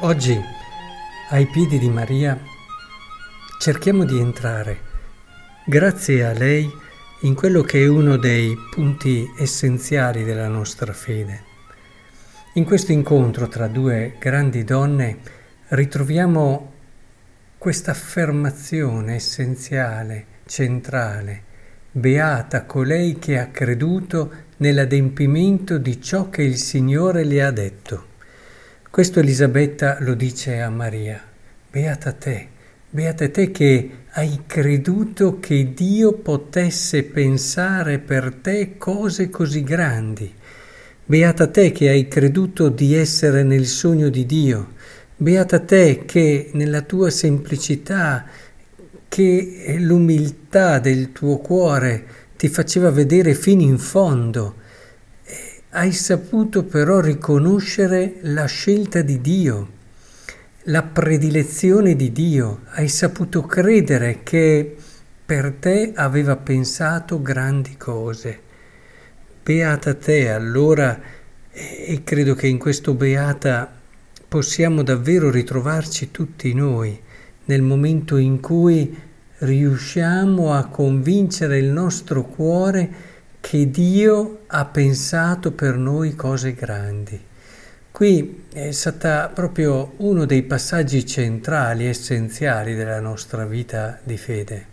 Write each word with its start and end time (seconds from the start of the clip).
Oggi, 0.00 0.40
ai 1.30 1.46
piedi 1.46 1.76
di 1.76 1.88
Maria, 1.88 2.40
cerchiamo 3.58 4.04
di 4.04 4.16
entrare, 4.16 4.78
grazie 5.66 6.24
a 6.24 6.32
lei, 6.32 6.70
in 7.22 7.34
quello 7.34 7.62
che 7.62 7.82
è 7.82 7.88
uno 7.88 8.16
dei 8.16 8.56
punti 8.70 9.28
essenziali 9.36 10.22
della 10.22 10.46
nostra 10.46 10.92
fede. 10.92 11.42
In 12.54 12.64
questo 12.64 12.92
incontro 12.92 13.48
tra 13.48 13.66
due 13.66 14.14
grandi 14.20 14.62
donne 14.62 15.18
ritroviamo 15.70 16.72
questa 17.58 17.90
affermazione 17.90 19.16
essenziale, 19.16 20.26
centrale, 20.46 21.42
beata 21.90 22.66
colei 22.66 23.18
che 23.18 23.36
ha 23.40 23.48
creduto 23.48 24.32
nell'adempimento 24.58 25.76
di 25.76 26.00
ciò 26.00 26.30
che 26.30 26.42
il 26.42 26.56
Signore 26.56 27.24
le 27.24 27.42
ha 27.42 27.50
detto. 27.50 28.07
Questo 28.98 29.20
Elisabetta 29.20 29.98
lo 30.00 30.14
dice 30.14 30.60
a 30.60 30.70
Maria, 30.70 31.22
beata 31.70 32.10
te, 32.10 32.48
beata 32.90 33.28
te 33.28 33.52
che 33.52 33.90
hai 34.10 34.40
creduto 34.44 35.38
che 35.38 35.72
Dio 35.72 36.14
potesse 36.14 37.04
pensare 37.04 38.00
per 38.00 38.34
te 38.42 38.76
cose 38.76 39.30
così 39.30 39.62
grandi, 39.62 40.34
beata 41.04 41.46
te 41.46 41.70
che 41.70 41.90
hai 41.90 42.08
creduto 42.08 42.70
di 42.70 42.96
essere 42.96 43.44
nel 43.44 43.66
sogno 43.66 44.08
di 44.08 44.26
Dio, 44.26 44.72
beata 45.14 45.60
te 45.60 46.02
che 46.04 46.50
nella 46.54 46.82
tua 46.82 47.10
semplicità, 47.10 48.26
che 49.06 49.76
l'umiltà 49.78 50.80
del 50.80 51.12
tuo 51.12 51.38
cuore 51.38 52.04
ti 52.36 52.48
faceva 52.48 52.90
vedere 52.90 53.34
fino 53.34 53.62
in 53.62 53.78
fondo, 53.78 54.57
hai 55.70 55.92
saputo 55.92 56.64
però 56.64 57.00
riconoscere 57.00 58.16
la 58.22 58.46
scelta 58.46 59.02
di 59.02 59.20
Dio, 59.20 59.68
la 60.64 60.82
predilezione 60.82 61.94
di 61.94 62.10
Dio, 62.10 62.60
hai 62.70 62.88
saputo 62.88 63.42
credere 63.42 64.20
che 64.22 64.76
per 65.26 65.56
te 65.60 65.92
aveva 65.94 66.36
pensato 66.36 67.20
grandi 67.20 67.76
cose. 67.76 68.40
Beata 69.42 69.92
te 69.94 70.30
allora, 70.30 70.98
e 71.50 72.00
credo 72.02 72.34
che 72.34 72.46
in 72.46 72.58
questo 72.58 72.94
beata 72.94 73.70
possiamo 74.26 74.82
davvero 74.82 75.30
ritrovarci 75.30 76.10
tutti 76.10 76.54
noi 76.54 76.98
nel 77.44 77.62
momento 77.62 78.16
in 78.16 78.40
cui 78.40 78.98
riusciamo 79.38 80.54
a 80.54 80.66
convincere 80.66 81.58
il 81.58 81.66
nostro 81.66 82.24
cuore 82.24 83.16
che 83.48 83.70
Dio 83.70 84.40
ha 84.48 84.66
pensato 84.66 85.52
per 85.52 85.78
noi 85.78 86.14
cose 86.14 86.52
grandi. 86.52 87.18
Qui 87.90 88.44
è 88.52 88.70
stata 88.72 89.30
proprio 89.32 89.94
uno 89.96 90.26
dei 90.26 90.42
passaggi 90.42 91.06
centrali, 91.06 91.86
essenziali 91.86 92.74
della 92.74 93.00
nostra 93.00 93.46
vita 93.46 94.00
di 94.02 94.18
fede, 94.18 94.66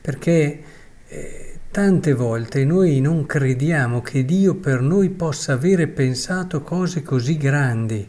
perché 0.00 0.60
eh, 1.06 1.54
tante 1.70 2.12
volte 2.12 2.64
noi 2.64 3.00
non 3.00 3.26
crediamo 3.26 4.02
che 4.02 4.24
Dio 4.24 4.56
per 4.56 4.80
noi 4.80 5.10
possa 5.10 5.52
avere 5.52 5.86
pensato 5.86 6.62
cose 6.62 7.02
così 7.02 7.36
grandi. 7.36 8.08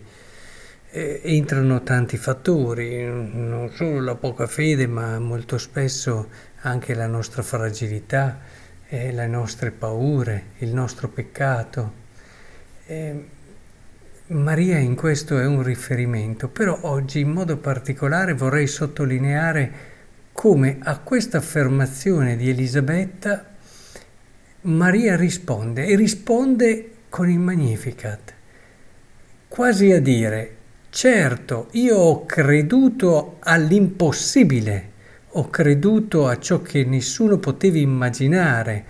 Eh, 0.89 1.21
entrano 1.23 1.83
tanti 1.83 2.17
fattori, 2.17 3.05
non 3.05 3.69
solo 3.75 4.01
la 4.01 4.15
poca 4.15 4.47
fede, 4.47 4.87
ma 4.87 5.19
molto 5.19 5.59
spesso 5.59 6.27
anche 6.61 6.95
la 6.95 7.05
nostra 7.05 7.43
fragilità, 7.43 8.60
eh, 8.93 9.11
le 9.13 9.27
nostre 9.27 9.71
paure, 9.71 10.43
il 10.59 10.73
nostro 10.73 11.07
peccato. 11.07 11.93
Eh, 12.85 13.25
Maria 14.27 14.77
in 14.77 14.95
questo 14.95 15.39
è 15.39 15.45
un 15.45 15.63
riferimento, 15.63 16.49
però 16.49 16.77
oggi 16.81 17.21
in 17.21 17.29
modo 17.29 17.57
particolare 17.57 18.33
vorrei 18.33 18.67
sottolineare 18.67 19.89
come 20.33 20.77
a 20.81 20.99
questa 20.99 21.37
affermazione 21.37 22.35
di 22.35 22.49
Elisabetta 22.49 23.45
Maria 24.63 25.15
risponde 25.15 25.85
e 25.85 25.95
risponde 25.95 26.89
con 27.09 27.29
il 27.29 27.39
Magnificat, 27.39 28.33
quasi 29.47 29.91
a 29.91 29.99
dire, 29.99 30.55
certo, 30.89 31.69
io 31.71 31.97
ho 31.97 32.25
creduto 32.25 33.37
all'impossibile 33.39 34.90
ho 35.33 35.49
creduto 35.49 36.27
a 36.27 36.37
ciò 36.39 36.61
che 36.61 36.83
nessuno 36.83 37.37
poteva 37.37 37.77
immaginare, 37.77 38.83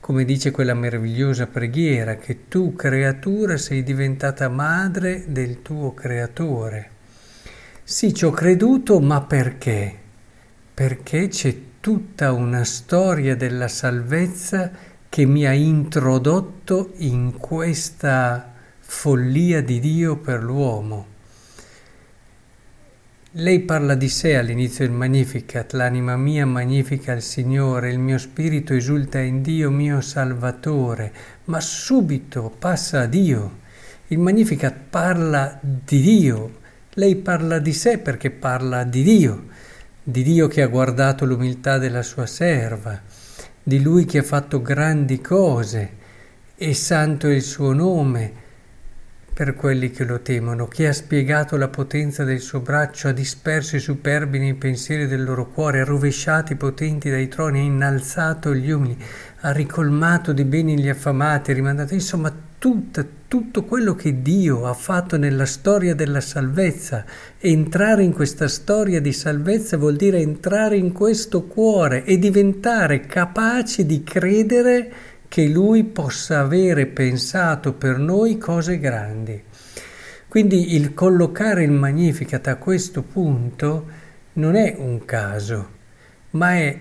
come 0.00 0.24
dice 0.24 0.50
quella 0.50 0.74
meravigliosa 0.74 1.46
preghiera, 1.46 2.16
che 2.16 2.48
tu 2.48 2.74
creatura 2.74 3.56
sei 3.56 3.84
diventata 3.84 4.48
madre 4.48 5.24
del 5.28 5.62
tuo 5.62 5.94
creatore. 5.94 6.90
Sì, 7.84 8.12
ci 8.12 8.24
ho 8.24 8.30
creduto, 8.30 8.98
ma 8.98 9.22
perché? 9.22 9.94
Perché 10.74 11.28
c'è 11.28 11.56
tutta 11.78 12.32
una 12.32 12.64
storia 12.64 13.36
della 13.36 13.68
salvezza 13.68 14.72
che 15.08 15.26
mi 15.26 15.46
ha 15.46 15.52
introdotto 15.52 16.90
in 16.96 17.36
questa 17.38 18.52
follia 18.80 19.62
di 19.62 19.78
Dio 19.78 20.16
per 20.16 20.42
l'uomo. 20.42 21.13
Lei 23.38 23.62
parla 23.62 23.96
di 23.96 24.08
sé 24.08 24.36
all'inizio 24.36 24.86
del 24.86 24.94
Magnificat, 24.94 25.72
l'anima 25.72 26.16
mia 26.16 26.46
magnifica 26.46 27.10
il 27.10 27.20
Signore, 27.20 27.90
il 27.90 27.98
mio 27.98 28.16
spirito 28.16 28.74
esulta 28.74 29.18
in 29.18 29.42
Dio 29.42 29.72
mio 29.72 30.00
Salvatore, 30.00 31.12
ma 31.46 31.58
subito 31.58 32.54
passa 32.56 33.00
a 33.00 33.06
Dio. 33.06 33.58
Il 34.06 34.20
Magnificat 34.20 34.76
parla 34.88 35.58
di 35.60 36.00
Dio, 36.00 36.60
lei 36.90 37.16
parla 37.16 37.58
di 37.58 37.72
sé 37.72 37.98
perché 37.98 38.30
parla 38.30 38.84
di 38.84 39.02
Dio, 39.02 39.46
di 40.00 40.22
Dio 40.22 40.46
che 40.46 40.62
ha 40.62 40.68
guardato 40.68 41.24
l'umiltà 41.24 41.78
della 41.78 42.02
sua 42.02 42.26
serva, 42.26 43.02
di 43.60 43.82
Lui 43.82 44.04
che 44.04 44.18
ha 44.18 44.22
fatto 44.22 44.62
grandi 44.62 45.20
cose, 45.20 45.90
e 46.54 46.72
santo 46.72 47.26
è 47.26 47.34
il 47.34 47.42
suo 47.42 47.72
nome, 47.72 48.42
per 49.34 49.56
quelli 49.56 49.90
che 49.90 50.04
lo 50.04 50.20
temono, 50.20 50.68
che 50.68 50.86
ha 50.86 50.92
spiegato 50.92 51.56
la 51.56 51.66
potenza 51.66 52.22
del 52.22 52.38
suo 52.38 52.60
braccio, 52.60 53.08
ha 53.08 53.12
disperso 53.12 53.74
i 53.74 53.80
superbi 53.80 54.38
nei 54.38 54.54
pensieri 54.54 55.08
del 55.08 55.24
loro 55.24 55.48
cuore, 55.48 55.80
ha 55.80 55.84
rovesciato 55.84 56.52
i 56.52 56.56
potenti 56.56 57.10
dai 57.10 57.26
troni, 57.26 57.58
ha 57.58 57.62
innalzato 57.62 58.54
gli 58.54 58.70
umili, 58.70 58.96
ha 59.40 59.50
ricolmato 59.50 60.32
di 60.32 60.44
beni 60.44 60.78
gli 60.78 60.88
affamati, 60.88 61.50
ha 61.50 61.54
rimandato, 61.54 61.94
insomma, 61.94 62.32
tutta, 62.58 63.04
tutto 63.26 63.64
quello 63.64 63.96
che 63.96 64.22
Dio 64.22 64.66
ha 64.66 64.72
fatto 64.72 65.18
nella 65.18 65.46
storia 65.46 65.96
della 65.96 66.20
salvezza. 66.20 67.04
Entrare 67.38 68.04
in 68.04 68.12
questa 68.12 68.46
storia 68.46 69.00
di 69.00 69.12
salvezza 69.12 69.76
vuol 69.76 69.96
dire 69.96 70.18
entrare 70.18 70.76
in 70.76 70.92
questo 70.92 71.42
cuore 71.42 72.04
e 72.04 72.18
diventare 72.18 73.00
capaci 73.00 73.84
di 73.84 74.04
credere 74.04 74.92
che 75.34 75.48
Lui 75.48 75.82
possa 75.82 76.38
avere 76.38 76.86
pensato 76.86 77.72
per 77.72 77.98
noi 77.98 78.38
cose 78.38 78.78
grandi. 78.78 79.42
Quindi 80.28 80.76
il 80.76 80.94
collocare 80.94 81.64
il 81.64 81.72
Magnificat 81.72 82.46
a 82.46 82.54
questo 82.54 83.02
punto 83.02 83.86
non 84.34 84.54
è 84.54 84.76
un 84.78 85.04
caso, 85.04 85.70
ma 86.30 86.54
è 86.54 86.78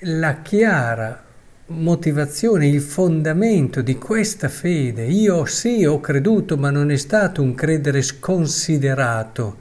la 0.00 0.40
chiara 0.42 1.24
motivazione, 1.66 2.66
il 2.66 2.80
fondamento 2.80 3.82
di 3.82 3.94
questa 3.94 4.48
fede. 4.48 5.04
Io 5.04 5.44
sì 5.44 5.84
ho 5.84 6.00
creduto, 6.00 6.56
ma 6.56 6.70
non 6.70 6.90
è 6.90 6.96
stato 6.96 7.40
un 7.40 7.54
credere 7.54 8.02
sconsiderato, 8.02 9.58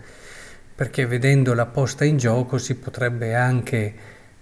perché 0.73 1.05
vedendo 1.05 1.53
la 1.53 1.67
posta 1.67 2.05
in 2.05 2.17
gioco 2.17 2.57
si 2.57 2.73
potrebbe 2.73 3.35
anche 3.35 3.93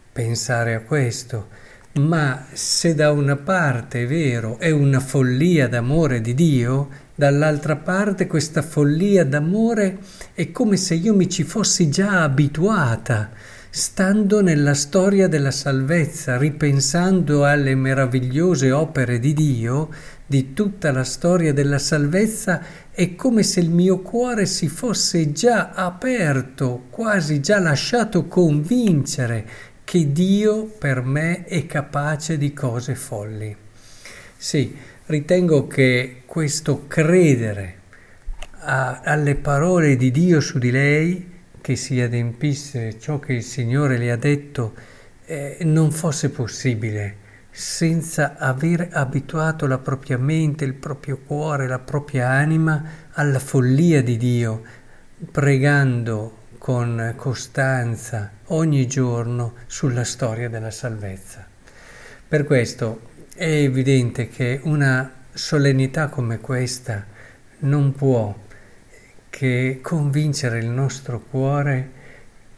pensare 0.09 0.73
a 0.73 0.83
questo 0.83 1.67
ma 1.93 2.45
se 2.53 2.93
da 2.93 3.11
una 3.11 3.35
parte 3.35 4.03
è 4.03 4.07
vero, 4.07 4.57
è 4.59 4.69
una 4.69 4.99
follia 4.99 5.67
d'amore 5.67 6.21
di 6.21 6.33
Dio, 6.33 6.89
dall'altra 7.15 7.75
parte 7.75 8.27
questa 8.27 8.61
follia 8.61 9.25
d'amore 9.25 9.97
è 10.33 10.51
come 10.51 10.77
se 10.77 10.93
io 10.93 11.15
mi 11.15 11.27
ci 11.27 11.43
fossi 11.43 11.89
già 11.89 12.21
abituata, 12.21 13.31
stando 13.71 14.41
nella 14.41 14.73
storia 14.73 15.27
della 15.27 15.51
salvezza, 15.51 16.37
ripensando 16.37 17.43
alle 17.43 17.75
meravigliose 17.75 18.71
opere 18.71 19.19
di 19.19 19.33
Dio, 19.33 19.89
di 20.25 20.53
tutta 20.53 20.91
la 20.91 21.03
storia 21.03 21.53
della 21.53 21.79
salvezza, 21.79 22.61
è 22.91 23.15
come 23.15 23.43
se 23.43 23.59
il 23.61 23.71
mio 23.71 23.99
cuore 23.99 24.45
si 24.45 24.67
fosse 24.67 25.31
già 25.31 25.71
aperto, 25.71 26.83
quasi 26.89 27.39
già 27.39 27.59
lasciato 27.59 28.27
convincere 28.27 29.47
che 29.89 30.11
Dio 30.11 30.65
per 30.65 31.01
me 31.01 31.45
è 31.45 31.65
capace 31.65 32.37
di 32.37 32.53
cose 32.53 32.93
folli. 32.93 33.55
Sì, 34.37 34.77
ritengo 35.07 35.65
che 35.65 36.21
questo 36.27 36.85
credere 36.85 37.79
a, 38.51 39.01
alle 39.03 39.33
parole 39.33 39.95
di 39.95 40.11
Dio 40.11 40.41
su 40.41 40.59
di 40.59 40.69
lei, 40.69 41.39
che 41.59 41.75
si 41.75 41.99
adempisse 41.99 42.99
ciò 42.99 43.17
che 43.17 43.33
il 43.33 43.41
Signore 43.41 43.97
le 43.97 44.11
ha 44.11 44.15
detto, 44.15 44.75
eh, 45.25 45.57
non 45.61 45.91
fosse 45.91 46.29
possibile 46.29 47.15
senza 47.49 48.37
aver 48.37 48.89
abituato 48.91 49.65
la 49.65 49.79
propria 49.79 50.19
mente, 50.19 50.65
il 50.65 50.75
proprio 50.75 51.17
cuore, 51.17 51.65
la 51.65 51.79
propria 51.79 52.29
anima 52.29 53.07
alla 53.13 53.39
follia 53.39 54.03
di 54.03 54.17
Dio, 54.17 54.61
pregando 55.31 56.38
con 56.59 57.13
costanza 57.15 58.31
ogni 58.47 58.85
giorno 58.85 59.53
sulla 59.65 60.03
storia 60.03 60.49
della 60.49 60.69
salvezza. 60.69 61.47
Per 62.27 62.43
questo 62.43 63.01
è 63.33 63.49
evidente 63.49 64.27
che 64.27 64.59
una 64.63 65.11
solennità 65.33 66.09
come 66.09 66.39
questa 66.39 67.05
non 67.59 67.93
può 67.93 68.37
che 69.29 69.79
convincere 69.81 70.59
il 70.59 70.67
nostro 70.67 71.21
cuore 71.21 71.97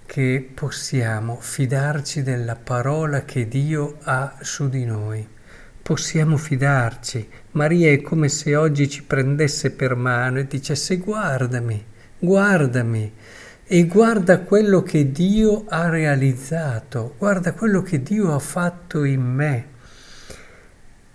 che 0.08 0.50
possiamo 0.54 1.38
fidarci 1.40 2.24
della 2.24 2.56
parola 2.56 3.24
che 3.24 3.48
Dio 3.48 4.00
ha 4.02 4.36
su 4.42 4.68
di 4.68 4.84
noi. 4.84 5.26
Possiamo 5.82 6.38
fidarci. 6.38 7.30
Maria 7.52 7.92
è 7.92 8.02
come 8.02 8.30
se 8.30 8.56
oggi 8.56 8.90
ci 8.90 9.04
prendesse 9.04 9.72
per 9.72 9.96
mano 9.96 10.40
e 10.40 10.48
dicesse 10.48 10.98
guardami, 10.98 11.86
guardami 12.18 13.14
e 13.74 13.86
guarda 13.86 14.42
quello 14.42 14.84
che 14.84 15.14
Dio 15.14 15.64
ha 15.70 15.88
realizzato, 15.88 17.16
guarda 17.18 17.54
quello 17.54 17.82
che 17.82 18.04
Dio 18.04 18.36
ha 18.36 18.40
fatto 18.40 19.06
in 19.06 19.22
me. 19.22 19.66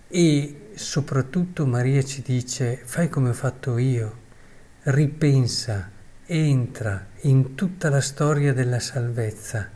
E 0.09 0.71
soprattutto 0.75 1.67
Maria 1.67 2.03
ci 2.03 2.23
dice, 2.23 2.81
fai 2.83 3.11
come 3.11 3.29
ho 3.29 3.35
fatto 3.35 3.77
io, 3.77 4.21
ripensa, 4.85 5.91
entra 6.25 7.09
in 7.25 7.55
tutta 7.55 7.91
la 7.91 8.01
storia 8.01 8.55
della 8.55 8.81
salvezza, 8.81 9.69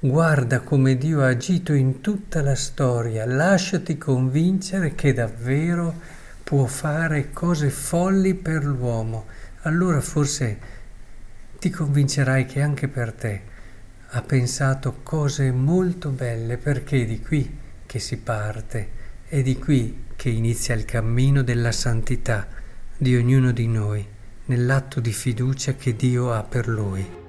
guarda 0.00 0.58
come 0.58 0.96
Dio 0.96 1.22
ha 1.22 1.28
agito 1.28 1.72
in 1.72 2.00
tutta 2.00 2.42
la 2.42 2.56
storia, 2.56 3.24
lasciati 3.26 3.96
convincere 3.96 4.96
che 4.96 5.12
davvero 5.12 5.94
può 6.42 6.66
fare 6.66 7.30
cose 7.30 7.70
folli 7.70 8.34
per 8.34 8.64
l'uomo. 8.64 9.26
Allora 9.62 10.00
forse 10.00 10.82
ti 11.64 11.70
convincerai 11.70 12.44
che 12.44 12.60
anche 12.60 12.88
per 12.88 13.12
te 13.12 13.40
ha 14.08 14.20
pensato 14.20 15.00
cose 15.02 15.50
molto 15.50 16.10
belle 16.10 16.58
perché 16.58 17.00
è 17.00 17.06
di 17.06 17.22
qui 17.22 17.56
che 17.86 17.98
si 17.98 18.18
parte, 18.18 18.88
è 19.26 19.40
di 19.40 19.56
qui 19.58 20.04
che 20.14 20.28
inizia 20.28 20.74
il 20.74 20.84
cammino 20.84 21.40
della 21.40 21.72
santità 21.72 22.46
di 22.98 23.16
ognuno 23.16 23.50
di 23.50 23.66
noi, 23.66 24.06
nell'atto 24.44 25.00
di 25.00 25.12
fiducia 25.12 25.72
che 25.72 25.96
Dio 25.96 26.34
ha 26.34 26.42
per 26.42 26.68
lui. 26.68 27.23